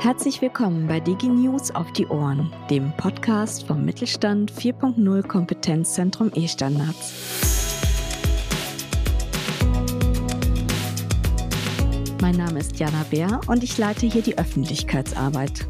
[0.00, 7.12] Herzlich willkommen bei DigiNews auf die Ohren, dem Podcast vom Mittelstand 4.0 Kompetenzzentrum E-Standards.
[12.20, 15.66] Mein Name ist Jana Bär und ich leite hier die Öffentlichkeitsarbeit.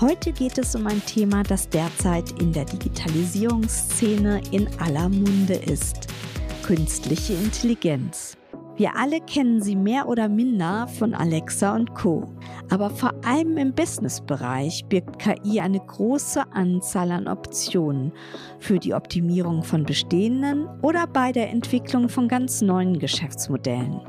[0.00, 6.08] Heute geht es um ein Thema, das derzeit in der Digitalisierungsszene in aller Munde ist.
[6.64, 8.36] Künstliche Intelligenz.
[8.76, 12.24] Wir alle kennen sie mehr oder minder von Alexa und Co.
[12.68, 18.12] Aber vor allem im Businessbereich birgt KI eine große Anzahl an Optionen
[18.58, 24.02] für die Optimierung von bestehenden oder bei der Entwicklung von ganz neuen Geschäftsmodellen.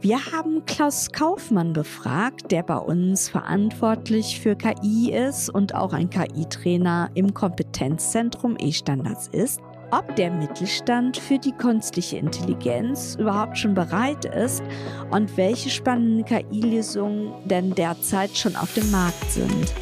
[0.00, 6.10] Wir haben Klaus Kaufmann befragt, der bei uns verantwortlich für KI ist und auch ein
[6.10, 9.60] KI-Trainer im Kompetenzzentrum E-Standards ist
[9.96, 14.62] ob der Mittelstand für die künstliche Intelligenz überhaupt schon bereit ist
[15.10, 19.72] und welche spannenden KI-Lösungen denn derzeit schon auf dem Markt sind.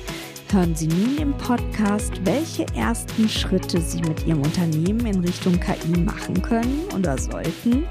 [0.50, 5.98] Hören Sie nun im Podcast, welche ersten Schritte Sie mit Ihrem Unternehmen in Richtung KI
[6.00, 7.86] machen können oder sollten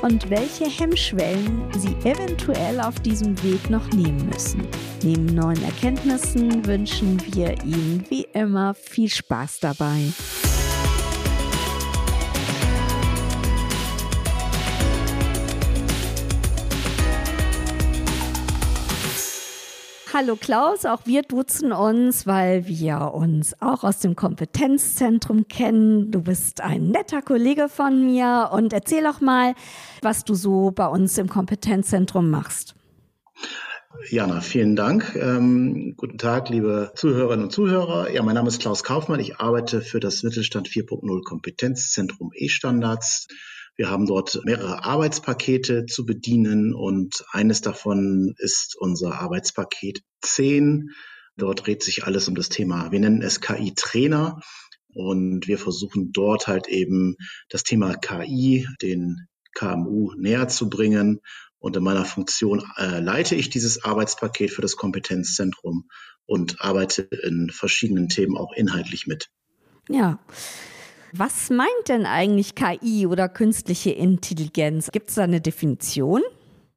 [0.00, 4.66] und welche Hemmschwellen Sie eventuell auf diesem Weg noch nehmen müssen.
[5.02, 10.06] Neben neuen Erkenntnissen wünschen wir Ihnen wie immer viel Spaß dabei.
[20.14, 26.10] Hallo Klaus, auch wir duzen uns, weil wir uns auch aus dem Kompetenzzentrum kennen.
[26.10, 29.54] Du bist ein netter Kollege von mir und erzähl doch mal,
[30.00, 32.74] was du so bei uns im Kompetenzzentrum machst.
[34.08, 35.14] Jana, vielen Dank.
[35.14, 38.10] Ähm, guten Tag, liebe Zuhörerinnen und Zuhörer.
[38.10, 39.20] Ja, mein Name ist Klaus Kaufmann.
[39.20, 43.28] Ich arbeite für das Mittelstand 4.0 Kompetenzzentrum E-Standards.
[43.78, 50.90] Wir haben dort mehrere Arbeitspakete zu bedienen und eines davon ist unser Arbeitspaket 10.
[51.36, 54.40] Dort dreht sich alles um das Thema, wir nennen es KI-Trainer
[54.92, 57.14] und wir versuchen dort halt eben
[57.50, 61.20] das Thema KI den KMU näher zu bringen.
[61.60, 65.88] Und in meiner Funktion äh, leite ich dieses Arbeitspaket für das Kompetenzzentrum
[66.26, 69.28] und arbeite in verschiedenen Themen auch inhaltlich mit.
[69.88, 70.18] Ja.
[71.12, 74.90] Was meint denn eigentlich KI oder künstliche Intelligenz?
[74.90, 76.22] Gibt es da eine Definition?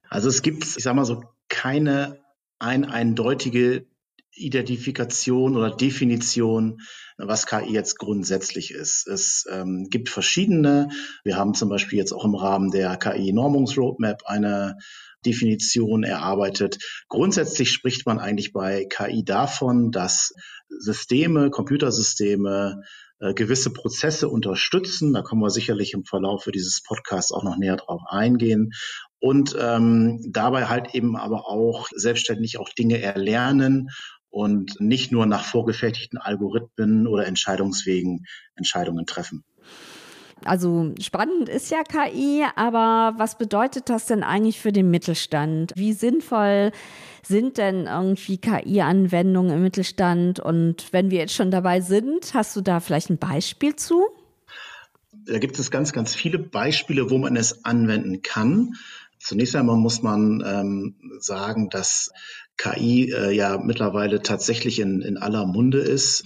[0.10, 2.20] Also es gibt, ich sage mal so, keine
[2.60, 3.86] ein eindeutige
[4.34, 6.82] Identifikation oder Definition,
[7.18, 9.08] was KI jetzt grundsätzlich ist.
[9.08, 10.90] Es ähm, gibt verschiedene.
[11.24, 14.78] Wir haben zum Beispiel jetzt auch im Rahmen der KI-Normungsroadmap eine
[15.26, 16.78] Definition erarbeitet.
[17.08, 20.34] Grundsätzlich spricht man eigentlich bei KI davon, dass
[20.70, 22.82] Systeme, Computersysteme
[23.20, 25.14] äh, gewisse Prozesse unterstützen.
[25.14, 28.72] Da kommen wir sicherlich im Verlauf dieses Podcasts auch noch näher drauf eingehen.
[29.20, 33.90] Und ähm, dabei halt eben aber auch selbstständig auch Dinge erlernen
[34.32, 38.26] und nicht nur nach vorgefertigten Algorithmen oder Entscheidungswegen
[38.56, 39.44] Entscheidungen treffen.
[40.44, 45.72] Also spannend ist ja KI, aber was bedeutet das denn eigentlich für den Mittelstand?
[45.76, 46.72] Wie sinnvoll
[47.22, 50.40] sind denn irgendwie KI-Anwendungen im Mittelstand?
[50.40, 54.04] Und wenn wir jetzt schon dabei sind, hast du da vielleicht ein Beispiel zu?
[55.28, 58.74] Da gibt es ganz, ganz viele Beispiele, wo man es anwenden kann.
[59.24, 62.12] Zunächst einmal muss man ähm, sagen, dass
[62.58, 66.24] KI äh, ja mittlerweile tatsächlich in, in aller Munde ist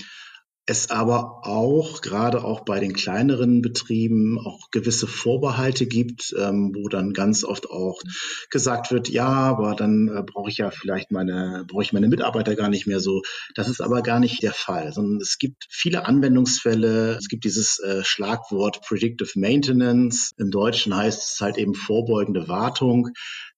[0.67, 6.87] es aber auch, gerade auch bei den kleineren Betrieben, auch gewisse Vorbehalte gibt, ähm, wo
[6.87, 8.01] dann ganz oft auch
[8.49, 12.55] gesagt wird, ja, aber dann äh, brauche ich ja vielleicht meine, brauche ich meine Mitarbeiter
[12.55, 13.21] gar nicht mehr so.
[13.53, 17.15] Das ist aber gar nicht der Fall, sondern es gibt viele Anwendungsfälle.
[17.15, 20.31] Es gibt dieses äh, Schlagwort Predictive Maintenance.
[20.37, 23.09] Im Deutschen heißt es halt eben vorbeugende Wartung.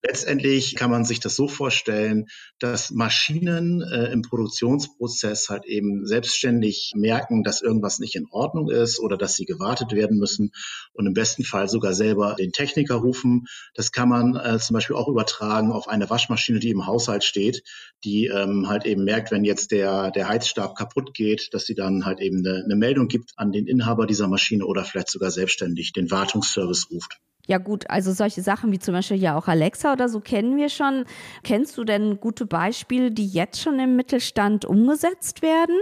[0.07, 2.27] Letztendlich kann man sich das so vorstellen,
[2.59, 9.01] dass Maschinen äh, im Produktionsprozess halt eben selbstständig merken, dass irgendwas nicht in Ordnung ist
[9.01, 10.51] oder dass sie gewartet werden müssen
[10.93, 13.47] und im besten Fall sogar selber den Techniker rufen.
[13.73, 17.63] Das kann man äh, zum Beispiel auch übertragen auf eine Waschmaschine, die im Haushalt steht,
[18.05, 22.05] die ähm, halt eben merkt, wenn jetzt der, der Heizstab kaputt geht, dass sie dann
[22.05, 25.91] halt eben eine, eine Meldung gibt an den Inhaber dieser Maschine oder vielleicht sogar selbstständig
[25.91, 27.19] den Wartungsservice ruft.
[27.47, 30.67] Ja gut, also solche Sachen wie zum Beispiel ja auch Alexa oder so kennen wir
[30.67, 31.05] schon.
[31.43, 35.77] Kennst du denn gute Beispiele, die jetzt schon im Mittelstand umgesetzt werden?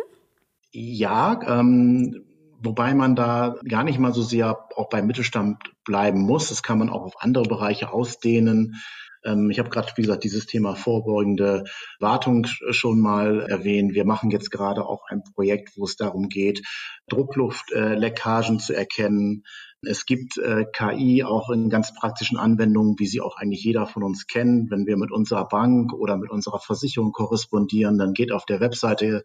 [0.72, 2.24] Ja, ähm,
[2.62, 6.50] wobei man da gar nicht mal so sehr auch beim Mittelstand bleiben muss.
[6.50, 8.76] Das kann man auch auf andere Bereiche ausdehnen.
[9.26, 11.64] Ähm, ich habe gerade, wie gesagt, dieses Thema vorbeugende
[12.00, 13.94] Wartung schon mal erwähnt.
[13.94, 16.62] Wir machen jetzt gerade auch ein Projekt, wo es darum geht,
[17.08, 19.44] Druckluftleckagen zu erkennen
[19.82, 24.04] Es gibt äh, KI auch in ganz praktischen Anwendungen, wie sie auch eigentlich jeder von
[24.04, 24.72] uns kennt.
[24.72, 29.24] Wenn wir mit unserer Bank oder mit unserer Versicherung korrespondieren, dann geht auf der Webseite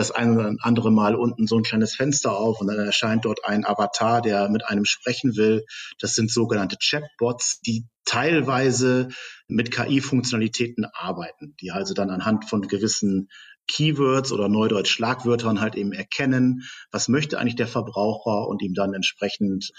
[0.00, 3.44] das ein oder andere Mal unten so ein kleines Fenster auf und dann erscheint dort
[3.44, 5.64] ein Avatar, der mit einem sprechen will.
[6.00, 9.08] Das sind sogenannte Chatbots, die teilweise
[9.46, 13.28] mit KI-Funktionalitäten arbeiten, die also dann anhand von gewissen
[13.68, 18.94] Keywords oder Neudeutsch Schlagwörtern halt eben erkennen, was möchte eigentlich der Verbraucher und ihm dann
[18.94, 19.70] entsprechend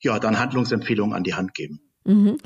[0.00, 1.80] ja dann Handlungsempfehlungen an die Hand geben.
[2.04, 2.38] Mhm.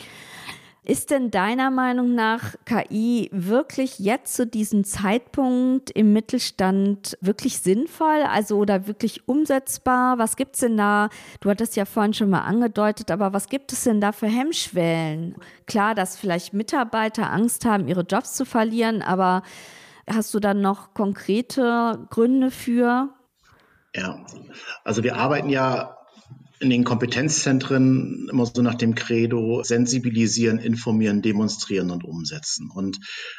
[0.86, 8.22] Ist denn deiner Meinung nach KI wirklich jetzt zu diesem Zeitpunkt im Mittelstand wirklich sinnvoll,
[8.22, 10.16] also oder wirklich umsetzbar?
[10.18, 11.08] Was gibt es denn da?
[11.40, 15.34] Du hattest ja vorhin schon mal angedeutet, aber was gibt es denn da für Hemmschwellen?
[15.66, 19.42] Klar, dass vielleicht Mitarbeiter Angst haben, ihre Jobs zu verlieren, aber
[20.08, 23.08] hast du dann noch konkrete Gründe für?
[23.92, 24.24] Ja,
[24.84, 25.95] also wir arbeiten ja
[26.58, 32.70] in den Kompetenzzentren immer so nach dem Credo sensibilisieren, informieren, demonstrieren und umsetzen.
[32.74, 32.98] Und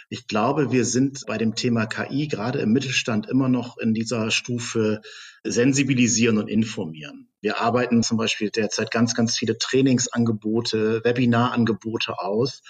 [0.09, 4.29] ich glaube, wir sind bei dem Thema KI gerade im Mittelstand immer noch in dieser
[4.29, 5.01] Stufe
[5.43, 7.29] sensibilisieren und informieren.
[7.41, 12.61] Wir arbeiten zum Beispiel derzeit ganz, ganz viele Trainingsangebote, Webinarangebote aus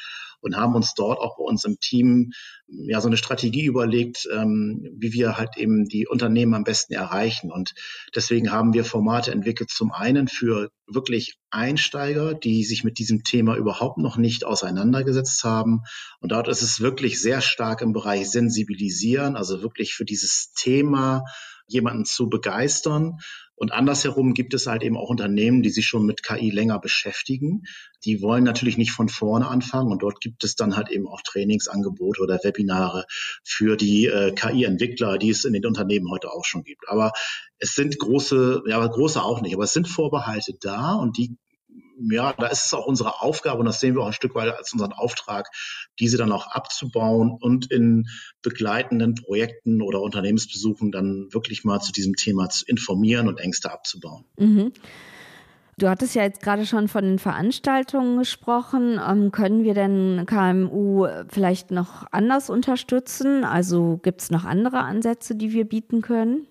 [0.42, 2.31] und haben uns dort auch bei uns im Team
[2.68, 7.51] ja so eine Strategie überlegt, ähm, wie wir halt eben die Unternehmen am besten erreichen.
[7.51, 7.74] Und
[8.16, 13.56] deswegen haben wir Formate entwickelt, zum einen für wirklich Einsteiger, die sich mit diesem Thema
[13.56, 15.81] überhaupt noch nicht auseinandergesetzt haben.
[16.19, 21.24] Und dort ist es wirklich sehr stark im Bereich Sensibilisieren, also wirklich für dieses Thema
[21.68, 23.19] jemanden zu begeistern.
[23.56, 27.64] Und andersherum gibt es halt eben auch Unternehmen, die sich schon mit KI länger beschäftigen.
[28.06, 31.22] Die wollen natürlich nicht von vorne anfangen und dort gibt es dann halt eben auch
[31.24, 33.06] Trainingsangebote oder Webinare
[33.44, 36.88] für die äh, KI-Entwickler, die es in den Unternehmen heute auch schon gibt.
[36.88, 37.14] Aber
[37.58, 41.36] es sind große, ja, große auch nicht, aber es sind Vorbehalte da und die
[42.00, 44.56] ja, da ist es auch unsere Aufgabe und das sehen wir auch ein Stück weit
[44.56, 45.50] als unseren Auftrag,
[46.00, 48.08] diese dann auch abzubauen und in
[48.42, 54.26] begleitenden Projekten oder Unternehmensbesuchen dann wirklich mal zu diesem Thema zu informieren und Ängste abzubauen.
[54.38, 54.72] Mhm.
[55.80, 59.00] Du hattest ja jetzt gerade schon von den Veranstaltungen gesprochen.
[59.08, 63.44] Ähm, können wir denn KMU vielleicht noch anders unterstützen?
[63.44, 66.48] Also gibt es noch andere Ansätze, die wir bieten können?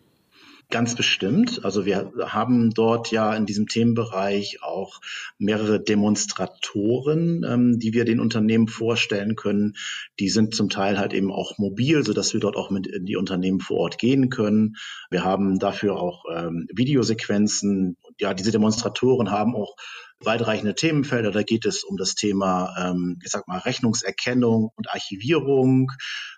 [0.69, 1.65] Ganz bestimmt.
[1.65, 5.01] Also wir haben dort ja in diesem Themenbereich auch
[5.39, 9.77] mehrere Demonstratoren, ähm, die wir den Unternehmen vorstellen können.
[10.19, 13.07] Die sind zum Teil halt eben auch mobil, so dass wir dort auch mit in
[13.07, 14.75] die Unternehmen vor Ort gehen können.
[15.09, 17.97] Wir haben dafür auch ähm, Videosequenzen.
[18.19, 19.77] Ja, diese Demonstratoren haben auch
[20.21, 21.31] weitreichende Themenfelder.
[21.31, 25.91] Da geht es um das Thema, ähm, ich sag mal, Rechnungserkennung und Archivierung.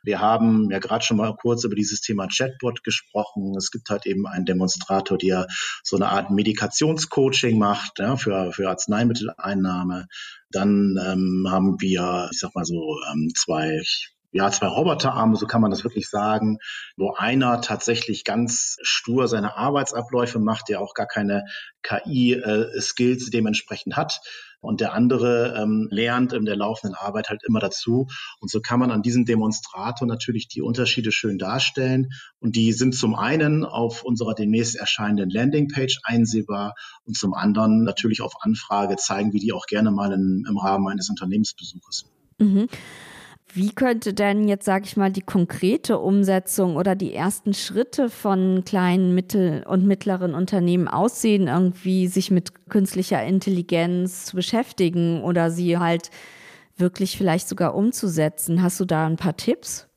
[0.03, 3.55] Wir haben ja gerade schon mal kurz über dieses Thema Chatbot gesprochen.
[3.57, 5.47] Es gibt halt eben einen Demonstrator, der
[5.85, 10.07] so eine Art Medikationscoaching macht ja, für, für Arzneimitteleinnahme.
[10.51, 13.81] Dann ähm, haben wir, ich sag mal so, ähm, zwei
[14.31, 16.59] ja, zwei Roboterarme, so kann man das wirklich sagen,
[16.97, 21.45] wo einer tatsächlich ganz stur seine Arbeitsabläufe macht, der auch gar keine
[21.83, 24.21] KI-Skills äh, dementsprechend hat.
[24.61, 28.09] Und der andere ähm, lernt in der laufenden Arbeit halt immer dazu.
[28.41, 32.09] Und so kann man an diesem Demonstrator natürlich die Unterschiede schön darstellen.
[32.41, 38.21] Und die sind zum einen auf unserer demnächst erscheinenden Landingpage einsehbar und zum anderen natürlich
[38.21, 42.07] auf Anfrage zeigen wir die auch gerne mal in, im Rahmen eines Unternehmensbesuches.
[42.39, 42.69] Mhm.
[43.53, 48.63] Wie könnte denn jetzt, sage ich mal, die konkrete Umsetzung oder die ersten Schritte von
[48.65, 55.79] kleinen, mittel- und mittleren Unternehmen aussehen, irgendwie sich mit künstlicher Intelligenz zu beschäftigen oder sie
[55.79, 56.11] halt
[56.77, 58.63] wirklich vielleicht sogar umzusetzen?
[58.63, 59.89] Hast du da ein paar Tipps?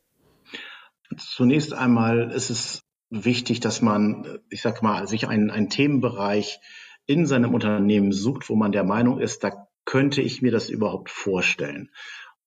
[1.18, 6.60] Zunächst einmal ist es wichtig, dass man, ich sag mal, sich einen, einen Themenbereich
[7.06, 11.10] in seinem Unternehmen sucht, wo man der Meinung ist, da könnte ich mir das überhaupt
[11.10, 11.90] vorstellen.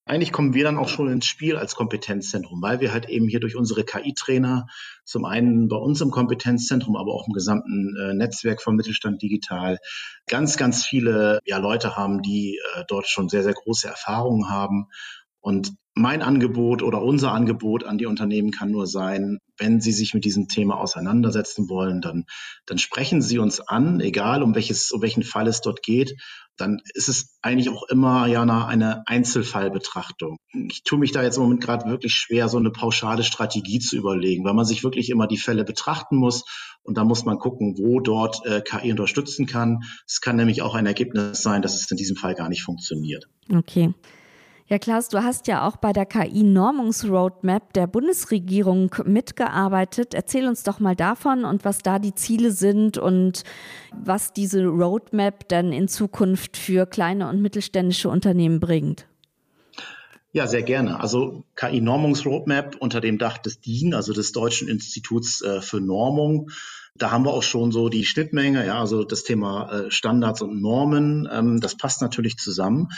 [0.06, 3.40] Eigentlich kommen wir dann auch schon ins Spiel als Kompetenzzentrum, weil wir halt eben hier
[3.40, 4.66] durch unsere KI-Trainer
[5.04, 9.78] zum einen bei uns im Kompetenzzentrum, aber auch im gesamten äh, Netzwerk von Mittelstand Digital
[10.26, 14.88] ganz, ganz viele ja, Leute haben, die äh, dort schon sehr, sehr große Erfahrungen haben
[15.40, 20.12] und mein Angebot oder unser Angebot an die Unternehmen kann nur sein, wenn sie sich
[20.12, 22.24] mit diesem Thema auseinandersetzen wollen, dann,
[22.66, 26.16] dann sprechen sie uns an, egal um welches, um welchen Fall es dort geht.
[26.56, 30.38] Dann ist es eigentlich auch immer ja eine Einzelfallbetrachtung.
[30.68, 33.96] Ich tue mich da jetzt im Moment gerade wirklich schwer, so eine pauschale Strategie zu
[33.96, 36.44] überlegen, weil man sich wirklich immer die Fälle betrachten muss
[36.82, 39.84] und da muss man gucken, wo dort äh, KI unterstützen kann.
[40.06, 43.28] Es kann nämlich auch ein Ergebnis sein, dass es in diesem Fall gar nicht funktioniert.
[43.52, 43.92] Okay.
[44.66, 50.14] Ja, Klaus, du hast ja auch bei der KI-Normungsroadmap der Bundesregierung mitgearbeitet.
[50.14, 53.44] Erzähl uns doch mal davon und was da die Ziele sind und
[53.92, 59.06] was diese Roadmap dann in Zukunft für kleine und mittelständische Unternehmen bringt.
[60.32, 60.98] Ja, sehr gerne.
[60.98, 66.50] Also KI-Normungsroadmap unter dem Dach des DIN, also des Deutschen Instituts äh, für Normung.
[66.96, 70.62] Da haben wir auch schon so die Schnittmenge, ja, also das Thema äh, Standards und
[70.62, 71.28] Normen.
[71.30, 72.88] Ähm, das passt natürlich zusammen.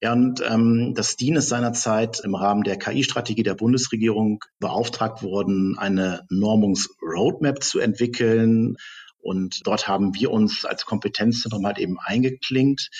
[0.00, 5.76] Ja, und ähm, das DIN ist seinerzeit im Rahmen der KI-Strategie der Bundesregierung beauftragt worden,
[5.76, 8.76] eine Normungsroadmap zu entwickeln.
[9.20, 12.90] Und dort haben wir uns als Kompetenzzentrum halt eben eingeklinkt.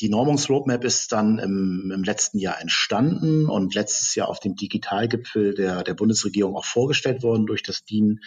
[0.00, 5.54] Die Normungsroadmap ist dann im, im, letzten Jahr entstanden und letztes Jahr auf dem Digitalgipfel
[5.54, 8.20] der, der Bundesregierung auch vorgestellt worden durch das DIN.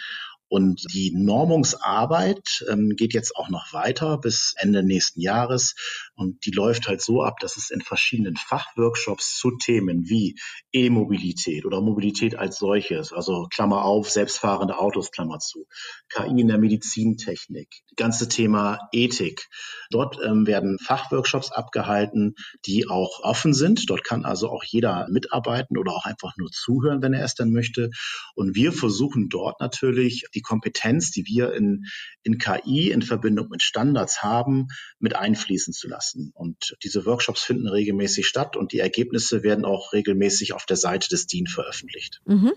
[0.48, 5.74] Und die Normungsarbeit ähm, geht jetzt auch noch weiter bis Ende nächsten Jahres.
[6.16, 10.36] Und die läuft halt so ab, dass es in verschiedenen Fachworkshops zu Themen wie
[10.72, 15.66] E-Mobilität oder Mobilität als solches, also Klammer auf, selbstfahrende Autos, Klammer zu,
[16.08, 19.48] KI in der Medizintechnik, ganze Thema Ethik.
[19.90, 23.90] Dort ähm, werden Fachworkshops abgehalten, die auch offen sind.
[23.90, 27.50] Dort kann also auch jeder mitarbeiten oder auch einfach nur zuhören, wenn er es dann
[27.50, 27.90] möchte.
[28.34, 31.84] Und wir versuchen dort natürlich die Kompetenz, die wir in,
[32.22, 34.68] in KI in Verbindung mit Standards haben,
[34.98, 36.03] mit einfließen zu lassen.
[36.34, 41.08] Und diese Workshops finden regelmäßig statt und die Ergebnisse werden auch regelmäßig auf der Seite
[41.08, 42.20] des DIN veröffentlicht.
[42.26, 42.52] Mhm.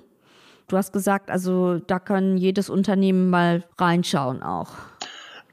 [0.67, 4.71] Du hast gesagt, also da kann jedes Unternehmen mal reinschauen auch.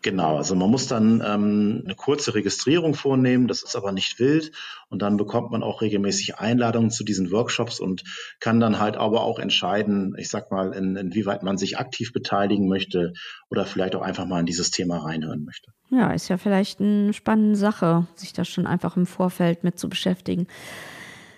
[0.05, 4.53] Genau, also man muss dann ähm, eine kurze Registrierung vornehmen, das ist aber nicht wild
[4.91, 8.05] und dann bekommt man auch regelmäßig Einladungen zu diesen Workshops und
[8.39, 12.69] kann dann halt aber auch entscheiden, ich sag mal, in, inwieweit man sich aktiv beteiligen
[12.69, 13.15] möchte
[13.49, 15.73] oder vielleicht auch einfach mal in dieses Thema reinhören möchte.
[15.89, 19.89] Ja, ist ja vielleicht eine spannende Sache, sich da schon einfach im Vorfeld mit zu
[19.89, 20.49] beschäftigen.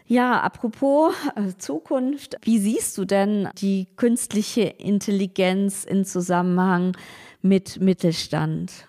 [0.08, 6.96] Ja, apropos äh, Zukunft, wie siehst du denn die künstliche Intelligenz in Zusammenhang
[7.42, 8.86] mit Mittelstand?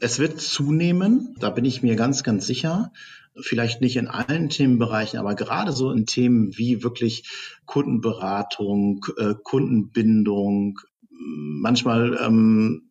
[0.00, 2.92] Es wird zunehmen, da bin ich mir ganz, ganz sicher.
[3.40, 7.28] Vielleicht nicht in allen Themenbereichen, aber gerade so in Themen wie wirklich
[7.66, 10.78] Kundenberatung, äh, Kundenbindung,
[11.10, 12.87] manchmal ähm,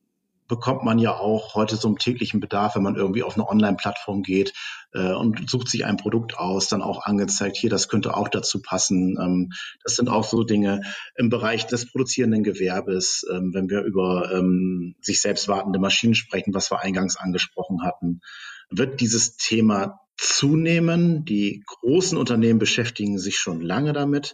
[0.48, 4.24] bekommt man ja auch heute so im täglichen Bedarf, wenn man irgendwie auf eine Online-Plattform
[4.24, 4.54] geht
[4.94, 8.62] äh, und sucht sich ein Produkt aus, dann auch angezeigt, hier, das könnte auch dazu
[8.62, 9.18] passen.
[9.20, 9.52] Ähm,
[9.84, 10.82] das sind auch so Dinge
[11.16, 16.54] im Bereich des produzierenden Gewerbes, ähm, wenn wir über ähm, sich selbst wartende Maschinen sprechen,
[16.54, 18.22] was wir eingangs angesprochen hatten,
[18.70, 21.26] wird dieses Thema zunehmen.
[21.26, 24.34] Die großen Unternehmen beschäftigen sich schon lange damit.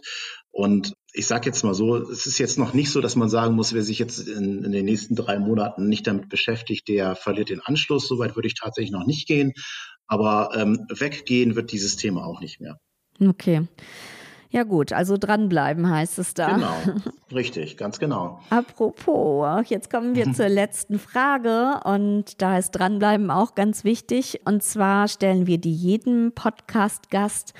[0.50, 3.54] Und ich sage jetzt mal so, es ist jetzt noch nicht so, dass man sagen
[3.54, 7.50] muss, wer sich jetzt in, in, den nächsten drei Monaten nicht damit beschäftigt, der verliert
[7.50, 8.08] den Anschluss.
[8.08, 9.52] Soweit würde ich tatsächlich noch nicht gehen.
[10.06, 12.78] Aber ähm, weggehen wird dieses Thema auch nicht mehr.
[13.20, 13.68] Okay.
[14.54, 16.54] Ja gut, also dranbleiben heißt es da.
[16.54, 16.76] Genau,
[17.34, 18.38] richtig, ganz genau.
[18.50, 24.42] Apropos, jetzt kommen wir zur letzten Frage und da ist dranbleiben auch ganz wichtig.
[24.44, 27.52] Und zwar stellen wir die jedem Podcast-Gast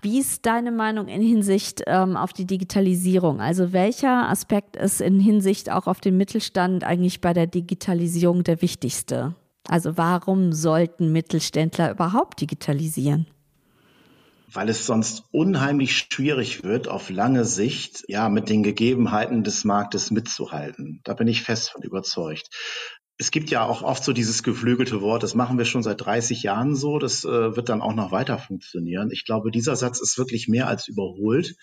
[0.00, 3.40] wie ist deine Meinung in Hinsicht ähm, auf die Digitalisierung?
[3.40, 8.62] Also welcher Aspekt ist in Hinsicht auch auf den Mittelstand eigentlich bei der Digitalisierung der
[8.62, 9.34] wichtigste?
[9.68, 13.26] Also warum sollten Mittelständler überhaupt digitalisieren?
[14.50, 20.10] Weil es sonst unheimlich schwierig wird, auf lange Sicht ja mit den Gegebenheiten des Marktes
[20.10, 21.00] mitzuhalten.
[21.04, 22.48] Da bin ich fest von überzeugt
[23.18, 26.44] es gibt ja auch oft so dieses geflügelte Wort, das machen wir schon seit 30
[26.44, 29.10] Jahren so, das äh, wird dann auch noch weiter funktionieren.
[29.10, 31.56] Ich glaube, dieser Satz ist wirklich mehr als überholt.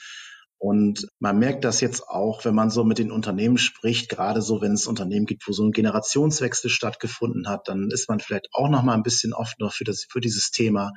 [0.57, 4.61] Und man merkt das jetzt auch, wenn man so mit den Unternehmen spricht, gerade so,
[4.61, 8.69] wenn es Unternehmen gibt, wo so ein Generationswechsel stattgefunden hat, dann ist man vielleicht auch
[8.69, 10.91] noch mal ein bisschen offener für, das, für dieses Thema.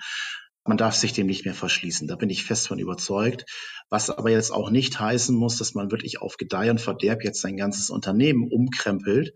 [0.69, 2.07] Man darf sich dem nicht mehr verschließen.
[2.09, 3.47] Da bin ich fest von überzeugt.
[3.89, 7.41] Was aber jetzt auch nicht heißen muss, dass man wirklich auf Gedeih und Verderb jetzt
[7.41, 9.33] sein ganzes Unternehmen umkrempelt.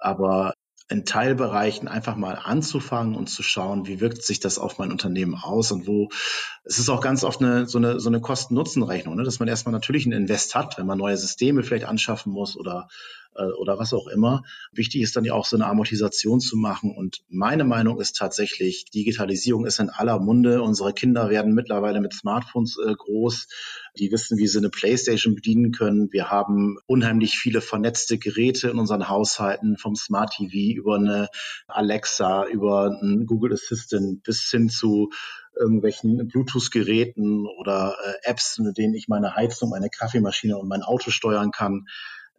[0.00, 0.54] Aber
[0.88, 5.36] in Teilbereichen einfach mal anzufangen und zu schauen, wie wirkt sich das auf mein Unternehmen
[5.36, 6.08] aus und wo
[6.64, 9.22] es ist auch ganz oft eine, so eine, so eine Kosten-Nutzen-Rechnung, ne?
[9.22, 12.88] dass man erstmal natürlich einen Invest hat, wenn man neue Systeme vielleicht anschaffen muss oder
[13.34, 14.42] äh, oder was auch immer.
[14.72, 16.94] Wichtig ist dann ja auch so eine Amortisation zu machen.
[16.94, 20.62] Und meine Meinung ist tatsächlich, Digitalisierung ist in aller Munde.
[20.62, 23.48] Unsere Kinder werden mittlerweile mit Smartphones äh, groß.
[23.98, 26.12] Die wissen, wie sie eine Playstation bedienen können.
[26.12, 31.28] Wir haben unheimlich viele vernetzte Geräte in unseren Haushalten, vom Smart TV über eine
[31.66, 35.10] Alexa, über einen Google Assistant bis hin zu
[35.58, 41.10] irgendwelchen Bluetooth-Geräten oder äh, Apps, mit denen ich meine Heizung, meine Kaffeemaschine und mein Auto
[41.10, 41.86] steuern kann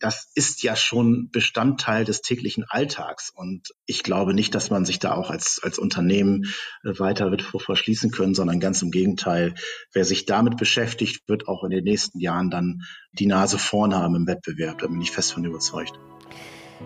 [0.04, 3.32] das ist ja schon Bestandteil des täglichen Alltags.
[3.34, 6.44] Und ich glaube nicht, dass man sich da auch als, als Unternehmen
[6.84, 9.54] äh, weiter wird verschließen können, sondern ganz im Gegenteil.
[9.94, 12.82] Wer sich damit beschäftigt, wird auch in den nächsten Jahren dann
[13.14, 14.80] die Nase vorn haben im Wettbewerb.
[14.80, 15.98] Da bin ich fest von überzeugt.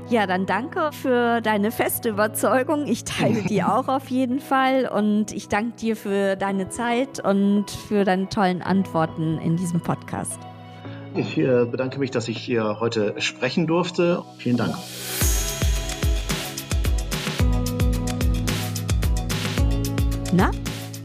[0.10, 2.86] Ja, dann danke für deine feste Überzeugung.
[2.86, 4.88] Ich teile die auch auf jeden Fall.
[4.88, 10.40] Und ich danke dir für deine Zeit und für deine tollen Antworten in diesem Podcast.
[11.18, 14.22] Ich äh, bedanke mich, dass ich hier heute sprechen durfte.
[14.38, 14.76] Vielen Dank.
[20.32, 20.52] Na,